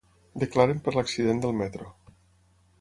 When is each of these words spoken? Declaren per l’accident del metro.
Declaren 0.43 0.79
per 0.87 0.95
l’accident 0.95 1.45
del 1.45 1.55
metro. 1.61 1.93